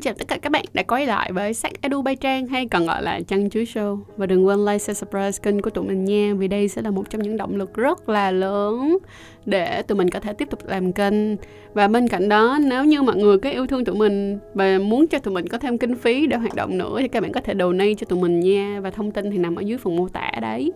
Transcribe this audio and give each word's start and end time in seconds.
Xin 0.00 0.04
chào 0.04 0.14
tất 0.18 0.28
cả 0.28 0.38
các 0.42 0.52
bạn 0.52 0.64
đã 0.72 0.82
quay 0.82 1.06
lại 1.06 1.32
với 1.32 1.54
Sách 1.54 1.72
Edu 1.80 2.02
Bay 2.02 2.16
Trang 2.16 2.46
hay 2.46 2.66
còn 2.66 2.86
gọi 2.86 3.02
là 3.02 3.20
Trăng 3.28 3.50
Chuối 3.50 3.64
Show. 3.64 3.98
Và 4.16 4.26
đừng 4.26 4.46
quên 4.46 4.64
like, 4.64 4.78
share, 4.78 4.94
subscribe 4.94 5.30
kênh 5.42 5.62
của 5.62 5.70
tụi 5.70 5.84
mình 5.84 6.04
nha 6.04 6.34
Vì 6.38 6.48
đây 6.48 6.68
sẽ 6.68 6.82
là 6.82 6.90
một 6.90 7.10
trong 7.10 7.22
những 7.22 7.36
động 7.36 7.56
lực 7.56 7.74
rất 7.74 8.08
là 8.08 8.30
lớn 8.30 8.98
để 9.46 9.82
tụi 9.82 9.98
mình 9.98 10.10
có 10.10 10.20
thể 10.20 10.32
tiếp 10.32 10.50
tục 10.50 10.60
làm 10.66 10.92
kênh. 10.92 11.36
Và 11.74 11.88
bên 11.88 12.08
cạnh 12.08 12.28
đó 12.28 12.58
nếu 12.60 12.84
như 12.84 13.02
mọi 13.02 13.16
người 13.16 13.38
có 13.38 13.50
yêu 13.50 13.66
thương 13.66 13.84
tụi 13.84 13.96
mình 13.96 14.38
và 14.54 14.78
muốn 14.78 15.06
cho 15.06 15.18
tụi 15.18 15.34
mình 15.34 15.48
có 15.48 15.58
thêm 15.58 15.78
kinh 15.78 15.94
phí 15.94 16.26
để 16.26 16.36
hoạt 16.36 16.54
động 16.54 16.78
nữa 16.78 16.96
Thì 17.00 17.08
các 17.08 17.22
bạn 17.22 17.32
có 17.32 17.40
thể 17.40 17.54
donate 17.58 17.94
cho 17.94 18.04
tụi 18.04 18.20
mình 18.20 18.40
nha. 18.40 18.80
Và 18.82 18.90
thông 18.90 19.10
tin 19.10 19.30
thì 19.30 19.38
nằm 19.38 19.56
ở 19.56 19.60
dưới 19.60 19.78
phần 19.78 19.96
mô 19.96 20.08
tả 20.08 20.30
đấy. 20.40 20.72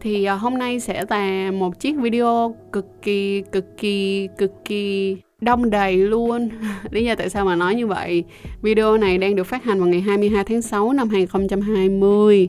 Thì 0.00 0.24
à, 0.24 0.34
hôm 0.34 0.58
nay 0.58 0.80
sẽ 0.80 1.04
là 1.10 1.50
một 1.50 1.80
chiếc 1.80 1.96
video 1.96 2.56
cực 2.72 2.86
kỳ 3.02 3.42
cực 3.52 3.76
kỳ 3.76 4.28
cực 4.38 4.52
kỳ 4.64 5.16
đông 5.40 5.70
đầy 5.70 5.96
luôn. 5.96 6.48
Lý 6.90 7.04
do 7.04 7.14
tại 7.14 7.30
sao 7.30 7.44
mà 7.44 7.56
nói 7.56 7.74
như 7.74 7.86
vậy? 7.86 8.24
Video 8.62 8.96
này 8.96 9.18
đang 9.18 9.36
được 9.36 9.44
phát 9.44 9.64
hành 9.64 9.78
vào 9.78 9.88
ngày 9.88 10.00
22 10.00 10.44
tháng 10.44 10.62
6 10.62 10.92
năm 10.92 11.08
2020. 11.08 12.48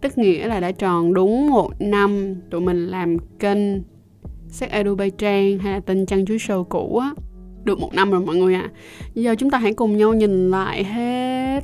Tức 0.00 0.18
nghĩa 0.18 0.46
là 0.46 0.60
đã 0.60 0.72
tròn 0.72 1.14
đúng 1.14 1.50
một 1.50 1.72
năm 1.80 2.34
tụi 2.50 2.60
mình 2.60 2.86
làm 2.86 3.16
kênh 3.38 3.82
Sách 4.48 4.70
Edu 4.70 4.94
Bay 4.94 5.10
Trang 5.10 5.58
hay 5.58 5.72
là 5.72 5.80
tên 5.80 6.06
chăn 6.06 6.26
Chuối 6.26 6.36
Show 6.36 6.64
cũ 6.64 6.98
á. 6.98 7.10
Được 7.64 7.78
một 7.78 7.94
năm 7.94 8.10
rồi 8.10 8.20
mọi 8.20 8.36
người 8.36 8.54
ạ. 8.54 8.70
À. 8.74 8.76
Giờ 9.14 9.34
chúng 9.38 9.50
ta 9.50 9.58
hãy 9.58 9.72
cùng 9.72 9.96
nhau 9.96 10.14
nhìn 10.14 10.50
lại 10.50 10.84
hết 10.84 11.60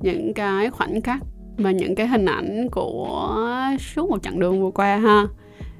những 0.00 0.34
cái 0.34 0.70
khoảnh 0.70 1.00
khắc 1.00 1.22
và 1.56 1.70
những 1.70 1.94
cái 1.94 2.06
hình 2.06 2.26
ảnh 2.26 2.68
của 2.72 3.36
suốt 3.78 4.10
một 4.10 4.22
chặng 4.22 4.40
đường 4.40 4.62
vừa 4.62 4.70
qua 4.70 4.96
ha 4.96 5.26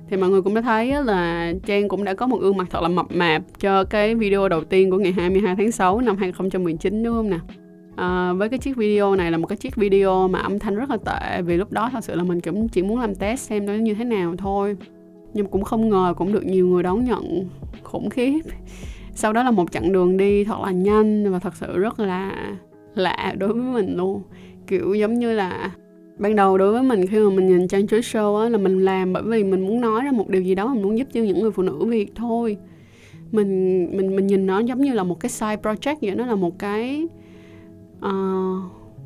thì 0.09 0.17
mọi 0.17 0.31
người 0.31 0.43
cũng 0.43 0.55
đã 0.55 0.61
thấy 0.61 1.05
là 1.05 1.53
Trang 1.67 1.89
cũng 1.89 2.05
đã 2.05 2.15
có 2.15 2.27
một 2.27 2.41
gương 2.41 2.57
mặt 2.57 2.69
thật 2.71 2.83
là 2.83 2.89
mập 2.89 3.07
mạp 3.15 3.43
cho 3.59 3.85
cái 3.85 4.15
video 4.15 4.49
đầu 4.49 4.65
tiên 4.65 4.91
của 4.91 4.99
ngày 4.99 5.13
22 5.13 5.57
tháng 5.57 5.73
6 5.73 6.01
năm 6.01 6.17
2019 6.17 7.03
đúng 7.03 7.15
không 7.15 7.31
nè? 7.31 7.39
À, 7.97 8.33
với 8.33 8.49
cái 8.49 8.59
chiếc 8.59 8.77
video 8.77 9.17
này 9.17 9.31
là 9.31 9.39
một 9.39 9.47
cái 9.47 9.57
chiếc 9.57 9.77
video 9.77 10.29
mà 10.29 10.39
âm 10.39 10.59
thanh 10.59 10.75
rất 10.75 10.91
là 10.91 10.97
tệ 10.97 11.43
vì 11.43 11.57
lúc 11.57 11.73
đó 11.73 11.91
thật 11.93 12.05
sự 12.05 12.15
là 12.15 12.23
mình 12.23 12.41
cũng 12.41 12.69
chỉ 12.69 12.83
muốn 12.83 13.01
làm 13.01 13.15
test 13.15 13.41
xem 13.41 13.67
nó 13.67 13.73
như 13.73 13.95
thế 13.95 14.05
nào 14.05 14.35
thôi. 14.39 14.77
Nhưng 15.35 15.47
cũng 15.47 15.65
không 15.65 15.89
ngờ 15.89 16.15
cũng 16.17 16.33
được 16.33 16.45
nhiều 16.45 16.67
người 16.67 16.83
đón 16.83 17.05
nhận 17.05 17.49
khủng 17.83 18.11
khiếp. 18.11 18.41
Sau 19.15 19.33
đó 19.33 19.43
là 19.43 19.51
một 19.51 19.73
chặng 19.73 19.93
đường 19.93 20.17
đi 20.17 20.45
thật 20.45 20.61
là 20.65 20.71
nhanh 20.71 21.33
và 21.33 21.39
thật 21.39 21.55
sự 21.57 21.79
rất 21.79 22.01
là 22.01 22.33
lạ 22.95 23.35
đối 23.39 23.53
với 23.53 23.63
mình 23.63 23.97
luôn. 23.97 24.23
Kiểu 24.67 24.95
giống 24.95 25.15
như 25.15 25.33
là 25.35 25.71
ban 26.19 26.37
đầu 26.37 26.59
đối 26.59 26.73
với 26.73 26.83
mình 26.83 27.07
khi 27.07 27.19
mà 27.19 27.31
mình 27.31 27.49
nhìn 27.49 27.69
trang 27.69 27.87
chuối 27.87 28.01
show 28.01 28.37
á 28.37 28.49
là 28.49 28.59
mình 28.59 28.85
làm 28.85 29.13
bởi 29.13 29.23
vì 29.23 29.45
mình 29.45 29.67
muốn 29.67 29.81
nói 29.81 30.03
ra 30.05 30.11
một 30.13 30.29
điều 30.29 30.43
gì 30.43 30.55
đó 30.55 30.75
mình 30.75 30.83
muốn 30.83 30.99
giúp 30.99 31.09
cho 31.13 31.21
những 31.21 31.41
người 31.41 31.51
phụ 31.51 31.63
nữ 31.63 31.85
việt 31.85 32.13
thôi. 32.15 32.57
Mình 33.33 33.89
mình 33.97 34.17
mình 34.17 34.27
nhìn 34.27 34.47
nó 34.47 34.59
giống 34.59 34.81
như 34.81 34.93
là 34.93 35.03
một 35.03 35.21
cái 35.21 35.31
side 35.31 35.57
project 35.63 35.97
vậy 36.03 36.15
nó 36.15 36.27
là 36.27 36.35
một 36.35 36.59
cái 36.59 37.09
uh, 37.99 38.63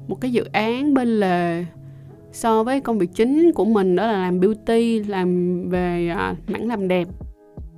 một 0.08 0.20
cái 0.20 0.30
dự 0.32 0.44
án 0.52 0.94
bên 0.94 1.20
lề 1.20 1.64
so 2.32 2.62
với 2.62 2.80
công 2.80 2.98
việc 2.98 3.10
chính 3.14 3.52
của 3.52 3.64
mình 3.64 3.96
đó 3.96 4.06
là 4.06 4.18
làm 4.18 4.40
beauty 4.40 4.98
làm 4.98 5.62
về 5.68 6.12
uh, 6.12 6.50
mảng 6.50 6.68
làm 6.68 6.88
đẹp. 6.88 7.08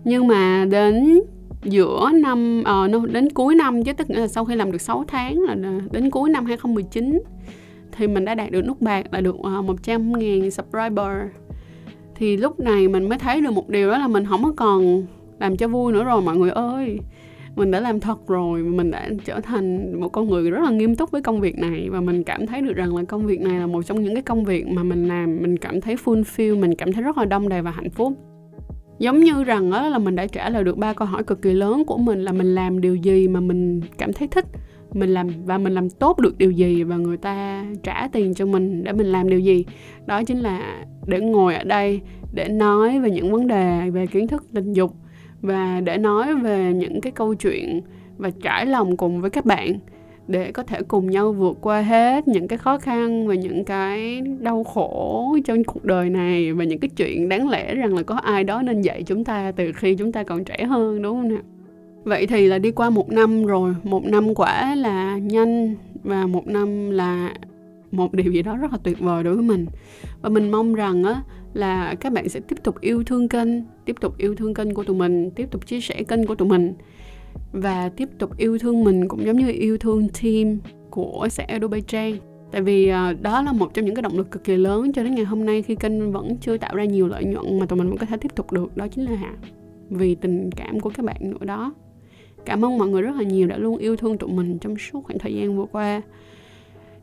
Nhưng 0.04 0.26
mà 0.26 0.66
đến 0.70 1.20
giữa 1.62 2.10
năm 2.14 2.64
uh, 2.84 3.10
đến 3.10 3.30
cuối 3.30 3.54
năm 3.54 3.84
chứ 3.84 3.92
tức 3.92 4.10
là 4.10 4.28
sau 4.28 4.44
khi 4.44 4.54
làm 4.54 4.72
được 4.72 4.80
6 4.80 5.04
tháng 5.08 5.40
là 5.40 5.56
đến 5.90 6.10
cuối 6.10 6.30
năm 6.30 6.46
2019 6.46 7.20
thì 7.98 8.06
mình 8.06 8.24
đã 8.24 8.34
đạt 8.34 8.50
được 8.50 8.62
nút 8.62 8.80
bạc 8.80 9.06
là 9.12 9.20
được 9.20 9.36
ờ, 9.42 9.58
uh, 9.58 9.64
100 9.64 10.12
ngàn 10.12 10.50
subscriber. 10.50 11.12
Thì 12.14 12.36
lúc 12.36 12.60
này 12.60 12.88
mình 12.88 13.08
mới 13.08 13.18
thấy 13.18 13.40
được 13.40 13.50
một 13.50 13.68
điều 13.68 13.90
đó 13.90 13.98
là 13.98 14.08
mình 14.08 14.24
không 14.24 14.44
có 14.44 14.52
còn 14.56 15.02
làm 15.38 15.56
cho 15.56 15.68
vui 15.68 15.92
nữa 15.92 16.04
rồi 16.04 16.22
mọi 16.22 16.36
người 16.36 16.50
ơi. 16.50 16.98
Mình 17.56 17.70
đã 17.70 17.80
làm 17.80 18.00
thật 18.00 18.28
rồi 18.28 18.62
mình 18.62 18.90
đã 18.90 19.08
trở 19.24 19.40
thành 19.40 20.00
một 20.00 20.08
con 20.08 20.28
người 20.28 20.50
rất 20.50 20.60
là 20.64 20.70
nghiêm 20.70 20.96
túc 20.96 21.10
với 21.10 21.22
công 21.22 21.40
việc 21.40 21.58
này. 21.58 21.88
Và 21.90 22.00
mình 22.00 22.24
cảm 22.24 22.46
thấy 22.46 22.60
được 22.60 22.72
rằng 22.72 22.96
là 22.96 23.02
công 23.04 23.26
việc 23.26 23.40
này 23.40 23.60
là 23.60 23.66
một 23.66 23.82
trong 23.82 24.02
những 24.02 24.14
cái 24.14 24.22
công 24.22 24.44
việc 24.44 24.66
mà 24.66 24.82
mình 24.82 25.08
làm 25.08 25.38
mình 25.42 25.56
cảm 25.56 25.80
thấy 25.80 25.96
fulfill 26.04 26.60
mình 26.60 26.74
cảm 26.74 26.92
thấy 26.92 27.02
rất 27.02 27.18
là 27.18 27.24
đông 27.24 27.48
đầy 27.48 27.62
và 27.62 27.70
hạnh 27.70 27.90
phúc. 27.90 28.12
Giống 28.98 29.20
như 29.20 29.44
rằng 29.44 29.70
đó 29.70 29.88
là 29.88 29.98
mình 29.98 30.16
đã 30.16 30.26
trả 30.26 30.48
lời 30.50 30.64
được 30.64 30.78
ba 30.78 30.92
câu 30.92 31.08
hỏi 31.08 31.24
cực 31.24 31.42
kỳ 31.42 31.52
lớn 31.52 31.84
của 31.84 31.98
mình 31.98 32.24
là 32.24 32.32
mình 32.32 32.54
làm 32.54 32.80
điều 32.80 32.96
gì 32.96 33.28
mà 33.28 33.40
mình 33.40 33.80
cảm 33.98 34.12
thấy 34.12 34.28
thích 34.28 34.44
mình 34.92 35.10
làm 35.10 35.28
và 35.44 35.58
mình 35.58 35.72
làm 35.72 35.90
tốt 35.90 36.18
được 36.18 36.38
điều 36.38 36.50
gì 36.50 36.82
và 36.82 36.96
người 36.96 37.16
ta 37.16 37.64
trả 37.82 38.08
tiền 38.12 38.34
cho 38.34 38.46
mình 38.46 38.84
để 38.84 38.92
mình 38.92 39.06
làm 39.06 39.28
điều 39.28 39.40
gì. 39.40 39.64
Đó 40.06 40.22
chính 40.24 40.38
là 40.38 40.84
để 41.06 41.20
ngồi 41.20 41.54
ở 41.54 41.64
đây 41.64 42.00
để 42.32 42.48
nói 42.48 43.00
về 43.00 43.10
những 43.10 43.32
vấn 43.32 43.46
đề 43.46 43.90
về 43.90 44.06
kiến 44.06 44.28
thức 44.28 44.44
tình 44.54 44.72
dục 44.72 44.94
và 45.40 45.80
để 45.80 45.98
nói 45.98 46.34
về 46.34 46.72
những 46.72 47.00
cái 47.00 47.12
câu 47.12 47.34
chuyện 47.34 47.80
và 48.16 48.30
trải 48.42 48.66
lòng 48.66 48.96
cùng 48.96 49.20
với 49.20 49.30
các 49.30 49.44
bạn 49.44 49.78
để 50.28 50.52
có 50.52 50.62
thể 50.62 50.82
cùng 50.88 51.10
nhau 51.10 51.32
vượt 51.32 51.58
qua 51.60 51.82
hết 51.82 52.28
những 52.28 52.48
cái 52.48 52.58
khó 52.58 52.78
khăn 52.78 53.28
và 53.28 53.34
những 53.34 53.64
cái 53.64 54.20
đau 54.20 54.64
khổ 54.64 55.36
trong 55.44 55.64
cuộc 55.64 55.84
đời 55.84 56.10
này 56.10 56.52
và 56.52 56.64
những 56.64 56.78
cái 56.78 56.88
chuyện 56.96 57.28
đáng 57.28 57.48
lẽ 57.48 57.74
rằng 57.74 57.94
là 57.94 58.02
có 58.02 58.14
ai 58.14 58.44
đó 58.44 58.62
nên 58.62 58.82
dạy 58.82 59.02
chúng 59.02 59.24
ta 59.24 59.52
từ 59.52 59.72
khi 59.72 59.94
chúng 59.94 60.12
ta 60.12 60.22
còn 60.22 60.44
trẻ 60.44 60.64
hơn, 60.64 61.02
đúng 61.02 61.16
không 61.16 61.28
nào? 61.28 61.42
Vậy 62.04 62.26
thì 62.26 62.46
là 62.46 62.58
đi 62.58 62.70
qua 62.70 62.90
một 62.90 63.08
năm 63.08 63.44
rồi 63.44 63.74
một 63.84 64.04
năm 64.04 64.34
quả 64.34 64.74
là 64.74 65.18
nhanh 65.18 65.74
và 66.04 66.26
một 66.26 66.46
năm 66.46 66.90
là 66.90 67.34
một 67.90 68.12
điều 68.14 68.32
gì 68.32 68.42
đó 68.42 68.56
rất 68.56 68.72
là 68.72 68.78
tuyệt 68.82 69.00
vời 69.00 69.24
đối 69.24 69.34
với 69.34 69.44
mình. 69.44 69.66
Và 70.22 70.28
mình 70.28 70.50
mong 70.50 70.74
rằng 70.74 71.04
á 71.04 71.22
là 71.54 71.94
các 71.94 72.12
bạn 72.12 72.28
sẽ 72.28 72.40
tiếp 72.40 72.56
tục 72.62 72.80
yêu 72.80 73.04
thương 73.04 73.28
kênh 73.28 73.48
tiếp 73.84 73.96
tục 74.00 74.18
yêu 74.18 74.34
thương 74.34 74.54
kênh 74.54 74.74
của 74.74 74.84
tụi 74.84 74.96
mình 74.96 75.30
tiếp 75.30 75.50
tục 75.50 75.66
chia 75.66 75.80
sẻ 75.80 76.02
kênh 76.02 76.26
của 76.26 76.34
tụi 76.34 76.48
mình. 76.48 76.74
Và 77.52 77.88
tiếp 77.88 78.08
tục 78.18 78.36
yêu 78.38 78.58
thương 78.58 78.84
mình 78.84 79.08
cũng 79.08 79.24
giống 79.24 79.36
như 79.36 79.50
yêu 79.50 79.78
thương 79.78 80.08
team 80.22 80.58
của 80.90 81.28
xã 81.30 81.44
Adobe 81.48 81.80
Trang. 81.80 82.16
Tại 82.52 82.62
vì 82.62 82.92
uh, 82.92 83.20
đó 83.20 83.42
là 83.42 83.52
một 83.52 83.74
trong 83.74 83.84
những 83.84 83.94
cái 83.94 84.02
động 84.02 84.16
lực 84.16 84.30
cực 84.30 84.44
kỳ 84.44 84.56
lớn 84.56 84.92
cho 84.92 85.02
đến 85.02 85.14
ngày 85.14 85.24
hôm 85.24 85.46
nay 85.46 85.62
khi 85.62 85.74
kênh 85.74 86.12
vẫn 86.12 86.36
chưa 86.40 86.56
tạo 86.56 86.76
ra 86.76 86.84
nhiều 86.84 87.08
lợi 87.08 87.24
nhuận 87.24 87.58
mà 87.58 87.66
tụi 87.66 87.78
mình 87.78 87.88
vẫn 87.88 87.98
có 87.98 88.06
thể 88.06 88.16
tiếp 88.16 88.34
tục 88.34 88.52
được 88.52 88.76
đó 88.76 88.86
chính 88.88 89.04
là 89.04 89.34
vì 89.90 90.14
tình 90.14 90.50
cảm 90.56 90.80
của 90.80 90.90
các 90.90 91.04
bạn 91.04 91.16
nữa 91.20 91.46
đó 91.46 91.74
cảm 92.44 92.64
ơn 92.64 92.78
mọi 92.78 92.88
người 92.88 93.02
rất 93.02 93.16
là 93.16 93.22
nhiều 93.22 93.48
đã 93.48 93.56
luôn 93.56 93.76
yêu 93.76 93.96
thương 93.96 94.18
tụi 94.18 94.30
mình 94.30 94.58
trong 94.58 94.78
suốt 94.78 95.04
khoảng 95.04 95.18
thời 95.18 95.34
gian 95.34 95.56
vừa 95.56 95.66
qua. 95.72 96.02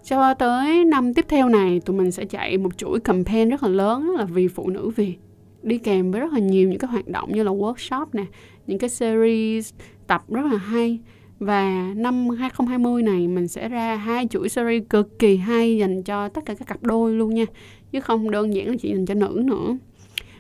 Cho 0.03 0.33
tới 0.33 0.85
năm 0.85 1.13
tiếp 1.13 1.25
theo 1.27 1.49
này, 1.49 1.81
tụi 1.85 1.97
mình 1.97 2.11
sẽ 2.11 2.25
chạy 2.25 2.57
một 2.57 2.77
chuỗi 2.77 2.99
campaign 2.99 3.49
rất 3.49 3.63
là 3.63 3.69
lớn 3.69 4.11
là 4.17 4.25
vì 4.25 4.47
phụ 4.47 4.69
nữ 4.69 4.89
Việt. 4.89 5.15
Đi 5.63 5.77
kèm 5.77 6.11
với 6.11 6.21
rất 6.21 6.33
là 6.33 6.39
nhiều 6.39 6.69
những 6.69 6.79
cái 6.79 6.91
hoạt 6.91 7.07
động 7.07 7.31
như 7.33 7.43
là 7.43 7.51
workshop 7.51 8.05
nè, 8.13 8.25
những 8.67 8.79
cái 8.79 8.89
series 8.89 9.73
tập 10.07 10.23
rất 10.29 10.45
là 10.51 10.57
hay. 10.57 10.99
Và 11.39 11.93
năm 11.95 12.29
2020 12.29 13.03
này, 13.03 13.27
mình 13.27 13.47
sẽ 13.47 13.69
ra 13.69 13.95
hai 13.95 14.27
chuỗi 14.27 14.49
series 14.49 14.83
cực 14.89 15.19
kỳ 15.19 15.37
hay 15.37 15.77
dành 15.77 16.03
cho 16.03 16.29
tất 16.29 16.45
cả 16.45 16.53
các 16.53 16.67
cặp 16.67 16.83
đôi 16.83 17.13
luôn 17.13 17.33
nha, 17.33 17.45
chứ 17.91 17.99
không 17.99 18.31
đơn 18.31 18.53
giản 18.53 18.67
là 18.67 18.75
chỉ 18.79 18.89
dành 18.89 19.05
cho 19.05 19.13
nữ 19.13 19.41
nữa. 19.45 19.77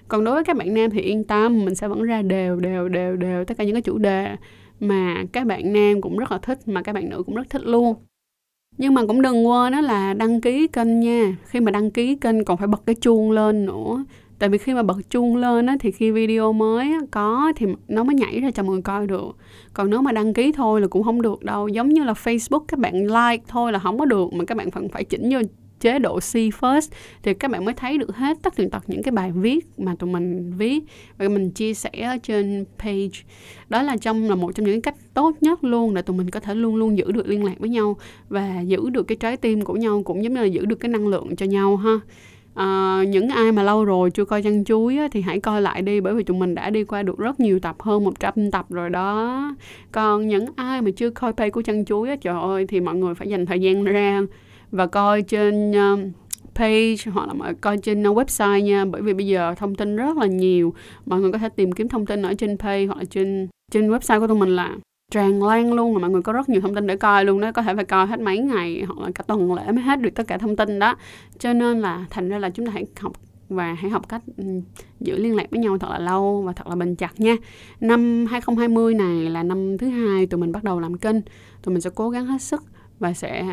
Còn 0.07 0.23
đối 0.23 0.35
với 0.35 0.43
các 0.43 0.57
bạn 0.57 0.73
nam 0.73 0.89
thì 0.89 1.01
yên 1.01 1.23
tâm, 1.23 1.65
mình 1.65 1.75
sẽ 1.75 1.87
vẫn 1.87 2.03
ra 2.03 2.21
đều 2.21 2.59
đều 2.59 2.89
đều 2.89 3.15
đều 3.15 3.45
tất 3.45 3.57
cả 3.57 3.63
những 3.63 3.73
cái 3.75 3.81
chủ 3.81 3.97
đề 3.97 4.35
mà 4.79 5.23
các 5.31 5.47
bạn 5.47 5.73
nam 5.73 6.01
cũng 6.01 6.17
rất 6.17 6.31
là 6.31 6.37
thích 6.37 6.59
mà 6.67 6.81
các 6.81 6.93
bạn 6.93 7.09
nữ 7.09 7.23
cũng 7.25 7.35
rất 7.35 7.49
thích 7.49 7.65
luôn. 7.65 7.95
Nhưng 8.77 8.93
mà 8.93 9.05
cũng 9.05 9.21
đừng 9.21 9.47
quên 9.47 9.73
đó 9.73 9.81
là 9.81 10.13
đăng 10.13 10.41
ký 10.41 10.67
kênh 10.67 10.99
nha. 10.99 11.37
Khi 11.45 11.59
mà 11.59 11.71
đăng 11.71 11.91
ký 11.91 12.15
kênh 12.15 12.45
còn 12.45 12.57
phải 12.57 12.67
bật 12.67 12.81
cái 12.85 12.95
chuông 12.95 13.31
lên 13.31 13.65
nữa. 13.65 14.05
Tại 14.39 14.49
vì 14.49 14.57
khi 14.57 14.73
mà 14.73 14.83
bật 14.83 15.09
chuông 15.09 15.35
lên 15.35 15.65
á, 15.65 15.75
thì 15.79 15.91
khi 15.91 16.11
video 16.11 16.53
mới 16.53 16.91
á, 16.91 16.99
có 17.11 17.53
thì 17.55 17.65
nó 17.87 18.03
mới 18.03 18.15
nhảy 18.15 18.39
ra 18.39 18.51
cho 18.51 18.63
mọi 18.63 18.71
người 18.71 18.81
coi 18.81 19.07
được. 19.07 19.35
Còn 19.73 19.89
nếu 19.89 20.01
mà 20.01 20.11
đăng 20.11 20.33
ký 20.33 20.51
thôi 20.51 20.81
là 20.81 20.87
cũng 20.87 21.03
không 21.03 21.21
được 21.21 21.43
đâu. 21.43 21.67
Giống 21.67 21.89
như 21.89 22.03
là 22.03 22.13
facebook 22.13 22.65
các 22.67 22.79
bạn 22.79 23.05
like 23.05 23.43
thôi 23.47 23.71
là 23.71 23.79
không 23.79 23.99
có 23.99 24.05
được 24.05 24.33
mà 24.33 24.45
các 24.45 24.57
bạn 24.57 24.71
phần 24.71 24.89
phải 24.89 25.03
chỉnh 25.03 25.29
vô 25.31 25.39
chế 25.85 25.99
độ 25.99 26.21
see 26.21 26.49
first 26.49 26.91
thì 27.23 27.33
các 27.33 27.51
bạn 27.51 27.65
mới 27.65 27.73
thấy 27.73 27.97
được 27.97 28.15
hết 28.15 28.37
tất 28.41 28.55
tần 28.55 28.69
tật 28.69 28.83
những 28.87 29.03
cái 29.03 29.11
bài 29.11 29.31
viết 29.31 29.65
mà 29.77 29.95
tụi 29.99 30.09
mình 30.09 30.53
viết 30.57 30.83
và 31.17 31.27
mình 31.27 31.51
chia 31.51 31.73
sẻ 31.73 32.17
trên 32.23 32.65
page. 32.79 33.19
Đó 33.69 33.81
là 33.81 33.97
trong 33.97 34.29
là 34.29 34.35
một 34.35 34.51
trong 34.55 34.65
những 34.65 34.81
cách 34.81 34.95
tốt 35.13 35.31
nhất 35.41 35.63
luôn 35.63 35.93
để 35.93 36.01
tụi 36.01 36.17
mình 36.17 36.29
có 36.29 36.39
thể 36.39 36.55
luôn 36.55 36.75
luôn 36.75 36.97
giữ 36.97 37.11
được 37.11 37.27
liên 37.27 37.43
lạc 37.43 37.59
với 37.59 37.69
nhau 37.69 37.97
và 38.29 38.61
giữ 38.61 38.89
được 38.89 39.03
cái 39.03 39.15
trái 39.15 39.37
tim 39.37 39.61
của 39.61 39.73
nhau 39.73 40.01
cũng 40.05 40.23
giống 40.23 40.33
như 40.33 40.41
là 40.41 40.45
giữ 40.45 40.65
được 40.65 40.75
cái 40.75 40.89
năng 40.89 41.07
lượng 41.07 41.35
cho 41.35 41.45
nhau 41.45 41.75
ha. 41.75 41.99
À, 42.53 43.03
những 43.07 43.29
ai 43.29 43.51
mà 43.51 43.63
lâu 43.63 43.85
rồi 43.85 44.11
chưa 44.11 44.25
coi 44.25 44.43
chăn 44.43 44.63
chuối 44.63 44.97
á, 44.97 45.07
thì 45.11 45.21
hãy 45.21 45.39
coi 45.39 45.61
lại 45.61 45.81
đi 45.81 46.01
bởi 46.01 46.13
vì 46.13 46.23
tụi 46.23 46.37
mình 46.37 46.55
đã 46.55 46.69
đi 46.69 46.83
qua 46.83 47.03
được 47.03 47.17
rất 47.17 47.39
nhiều 47.39 47.59
tập 47.59 47.75
hơn 47.79 48.03
100 48.03 48.51
tập 48.51 48.65
rồi 48.69 48.89
đó. 48.89 49.55
Còn 49.91 50.27
những 50.27 50.45
ai 50.55 50.81
mà 50.81 50.91
chưa 50.95 51.09
coi 51.09 51.33
page 51.33 51.49
của 51.49 51.61
chăn 51.61 51.85
chuối 51.85 52.09
á, 52.09 52.15
trời 52.15 52.41
ơi 52.41 52.65
thì 52.67 52.79
mọi 52.79 52.95
người 52.95 53.15
phải 53.15 53.29
dành 53.29 53.45
thời 53.45 53.59
gian 53.59 53.83
ra 53.83 54.21
và 54.75 54.87
coi 54.87 55.21
trên 55.21 55.71
uh, 55.71 55.99
page 56.55 56.95
hoặc 57.11 57.27
là 57.27 57.53
coi 57.61 57.77
trên 57.77 58.09
uh, 58.09 58.17
website 58.17 58.59
nha 58.59 58.85
bởi 58.85 59.01
vì 59.01 59.13
bây 59.13 59.27
giờ 59.27 59.53
thông 59.57 59.75
tin 59.75 59.95
rất 59.95 60.17
là 60.17 60.25
nhiều 60.25 60.73
mọi 61.05 61.19
người 61.19 61.31
có 61.31 61.37
thể 61.37 61.49
tìm 61.49 61.71
kiếm 61.71 61.89
thông 61.89 62.05
tin 62.05 62.21
ở 62.21 62.33
trên 62.33 62.57
page 62.57 62.85
hoặc 62.85 62.97
là 62.97 63.03
trên 63.09 63.47
trên 63.71 63.89
website 63.89 64.19
của 64.19 64.27
tụi 64.27 64.37
mình 64.37 64.55
là 64.55 64.75
tràn 65.11 65.43
lan 65.43 65.73
luôn 65.73 65.93
mà 65.93 65.99
mọi 65.99 66.09
người 66.09 66.21
có 66.21 66.33
rất 66.33 66.49
nhiều 66.49 66.61
thông 66.61 66.75
tin 66.75 66.87
để 66.87 66.95
coi 66.95 67.25
luôn 67.25 67.41
đó 67.41 67.51
có 67.51 67.61
thể 67.61 67.75
phải 67.75 67.85
coi 67.85 68.07
hết 68.07 68.19
mấy 68.19 68.37
ngày 68.37 68.83
hoặc 68.87 68.99
là 68.99 69.11
cả 69.15 69.23
tuần 69.27 69.53
lễ 69.53 69.71
mới 69.71 69.83
hết 69.83 70.01
được 70.01 70.09
tất 70.15 70.27
cả 70.27 70.37
thông 70.37 70.55
tin 70.55 70.79
đó 70.79 70.95
cho 71.39 71.53
nên 71.53 71.81
là 71.81 72.05
thành 72.09 72.29
ra 72.29 72.39
là 72.39 72.49
chúng 72.49 72.65
ta 72.65 72.71
hãy 72.71 72.85
học 72.99 73.13
và 73.49 73.73
hãy 73.73 73.91
học 73.91 74.09
cách 74.09 74.21
ừ, 74.37 74.43
giữ 74.99 75.17
liên 75.17 75.35
lạc 75.35 75.47
với 75.51 75.59
nhau 75.59 75.77
thật 75.77 75.89
là 75.89 75.99
lâu 75.99 76.41
và 76.41 76.53
thật 76.53 76.67
là 76.67 76.75
bền 76.75 76.95
chặt 76.95 77.19
nha. 77.19 77.35
Năm 77.79 78.25
2020 78.25 78.93
này 78.93 79.29
là 79.29 79.43
năm 79.43 79.77
thứ 79.77 79.87
hai 79.87 80.25
tụi 80.25 80.39
mình 80.39 80.51
bắt 80.51 80.63
đầu 80.63 80.79
làm 80.79 80.97
kênh. 80.97 81.15
Tụi 81.63 81.73
mình 81.73 81.81
sẽ 81.81 81.89
cố 81.95 82.09
gắng 82.09 82.25
hết 82.25 82.41
sức 82.41 82.63
và 82.99 83.13
sẽ 83.13 83.45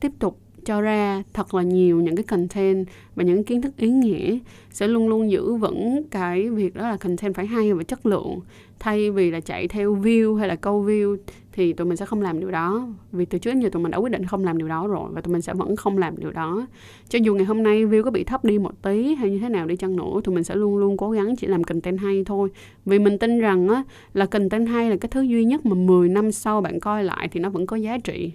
tiếp 0.00 0.12
tục 0.18 0.40
cho 0.68 0.80
ra 0.80 1.22
thật 1.32 1.54
là 1.54 1.62
nhiều 1.62 2.00
những 2.00 2.16
cái 2.16 2.22
content 2.22 2.86
và 3.14 3.24
những 3.24 3.44
kiến 3.44 3.62
thức 3.62 3.76
ý 3.76 3.88
nghĩa 3.88 4.38
sẽ 4.70 4.88
luôn 4.88 5.08
luôn 5.08 5.30
giữ 5.30 5.54
vững 5.54 6.02
cái 6.10 6.50
việc 6.50 6.74
đó 6.74 6.88
là 6.88 6.96
content 6.96 7.34
phải 7.34 7.46
hay 7.46 7.74
và 7.74 7.82
chất 7.82 8.06
lượng. 8.06 8.40
Thay 8.78 9.10
vì 9.10 9.30
là 9.30 9.40
chạy 9.40 9.68
theo 9.68 9.96
view 9.96 10.34
hay 10.34 10.48
là 10.48 10.56
câu 10.56 10.84
view 10.84 11.16
thì 11.52 11.72
tụi 11.72 11.86
mình 11.86 11.96
sẽ 11.96 12.06
không 12.06 12.22
làm 12.22 12.40
điều 12.40 12.50
đó. 12.50 12.88
Vì 13.12 13.24
từ 13.24 13.38
trước 13.38 13.50
đến 13.50 13.60
giờ 13.60 13.68
tụi 13.72 13.82
mình 13.82 13.90
đã 13.90 13.98
quyết 13.98 14.12
định 14.12 14.24
không 14.24 14.44
làm 14.44 14.58
điều 14.58 14.68
đó 14.68 14.86
rồi 14.86 15.10
và 15.12 15.20
tụi 15.20 15.32
mình 15.32 15.42
sẽ 15.42 15.54
vẫn 15.54 15.76
không 15.76 15.98
làm 15.98 16.16
điều 16.16 16.30
đó. 16.30 16.66
Cho 17.08 17.18
dù 17.22 17.34
ngày 17.34 17.44
hôm 17.44 17.62
nay 17.62 17.86
view 17.86 18.02
có 18.02 18.10
bị 18.10 18.24
thấp 18.24 18.44
đi 18.44 18.58
một 18.58 18.82
tí 18.82 19.14
hay 19.14 19.30
như 19.30 19.38
thế 19.38 19.48
nào 19.48 19.66
đi 19.66 19.76
chăng 19.76 19.96
nữa, 19.96 20.20
tụi 20.24 20.34
mình 20.34 20.44
sẽ 20.44 20.54
luôn 20.54 20.76
luôn 20.76 20.96
cố 20.96 21.10
gắng 21.10 21.36
chỉ 21.36 21.46
làm 21.46 21.64
content 21.64 21.98
hay 21.98 22.22
thôi. 22.26 22.48
Vì 22.84 22.98
mình 22.98 23.18
tin 23.18 23.40
rằng 23.40 23.68
á, 23.68 23.82
là 24.14 24.26
content 24.26 24.68
hay 24.68 24.90
là 24.90 24.96
cái 24.96 25.08
thứ 25.08 25.20
duy 25.20 25.44
nhất 25.44 25.66
mà 25.66 25.74
10 25.74 26.08
năm 26.08 26.32
sau 26.32 26.60
bạn 26.60 26.80
coi 26.80 27.04
lại 27.04 27.28
thì 27.32 27.40
nó 27.40 27.50
vẫn 27.50 27.66
có 27.66 27.76
giá 27.76 27.98
trị 27.98 28.32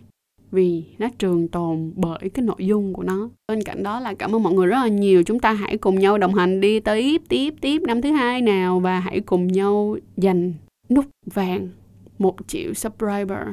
vì 0.54 0.84
nó 0.98 1.08
trường 1.18 1.48
tồn 1.48 1.92
bởi 1.96 2.30
cái 2.34 2.46
nội 2.46 2.66
dung 2.66 2.94
của 2.94 3.04
nó. 3.04 3.30
Bên 3.48 3.64
cạnh 3.64 3.84
đó 3.84 4.00
là 4.00 4.14
cảm 4.14 4.36
ơn 4.36 4.44
mọi 4.44 4.54
người 4.54 4.68
rất 4.68 4.78
là 4.78 4.88
nhiều. 4.88 5.24
Chúng 5.24 5.40
ta 5.40 5.54
hãy 5.54 5.78
cùng 5.78 6.00
nhau 6.00 6.18
đồng 6.18 6.34
hành 6.34 6.62
đi 6.62 6.80
tiếp 6.80 7.22
tiếp 7.30 7.54
tiếp 7.62 7.82
năm 7.82 8.02
thứ 8.02 8.12
hai 8.12 8.42
nào 8.42 8.80
và 8.80 9.00
hãy 9.00 9.20
cùng 9.20 9.48
nhau 9.48 9.98
dành 10.18 10.54
nút 10.90 11.06
vàng 11.34 11.70
một 12.18 12.36
triệu 12.48 12.74
subscriber 12.74 13.48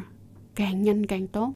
càng 0.54 0.82
nhanh 0.82 1.06
càng 1.06 1.26
tốt. 1.26 1.52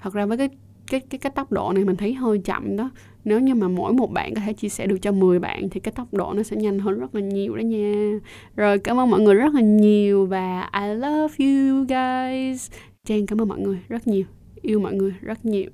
Thật 0.00 0.14
ra 0.14 0.26
với 0.26 0.38
cái 0.38 0.48
cái 0.86 1.00
cái 1.00 1.18
cái 1.18 1.32
tốc 1.34 1.52
độ 1.52 1.72
này 1.72 1.84
mình 1.84 1.96
thấy 1.96 2.14
hơi 2.14 2.38
chậm 2.38 2.76
đó. 2.76 2.90
Nếu 3.24 3.40
như 3.40 3.54
mà 3.54 3.68
mỗi 3.68 3.92
một 3.92 4.12
bạn 4.12 4.34
có 4.34 4.40
thể 4.46 4.52
chia 4.52 4.68
sẻ 4.68 4.86
được 4.86 4.98
cho 5.02 5.12
10 5.12 5.38
bạn 5.38 5.68
thì 5.70 5.80
cái 5.80 5.92
tốc 5.92 6.14
độ 6.14 6.32
nó 6.32 6.42
sẽ 6.42 6.56
nhanh 6.56 6.78
hơn 6.78 7.00
rất 7.00 7.14
là 7.14 7.20
nhiều 7.20 7.56
đó 7.56 7.60
nha. 7.60 8.18
Rồi, 8.56 8.78
cảm 8.78 9.00
ơn 9.00 9.10
mọi 9.10 9.20
người 9.20 9.34
rất 9.34 9.54
là 9.54 9.60
nhiều 9.60 10.26
và 10.26 10.70
I 10.82 10.94
love 10.94 11.34
you 11.38 11.84
guys. 11.88 12.70
Trang, 13.08 13.26
cảm 13.26 13.40
ơn 13.40 13.48
mọi 13.48 13.58
người 13.58 13.78
rất 13.88 14.06
nhiều 14.06 14.24
yêu 14.64 14.80
mọi 14.80 14.94
người 14.94 15.14
rất 15.20 15.44
nhiều. 15.44 15.70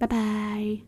Bye 0.00 0.08
bye. 0.10 0.78